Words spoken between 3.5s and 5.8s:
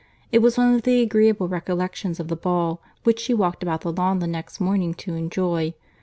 about the lawn the next morning to enjoy.